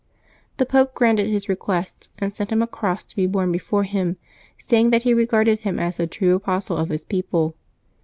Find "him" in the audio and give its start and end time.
2.51-2.63, 3.83-4.17, 5.59-5.77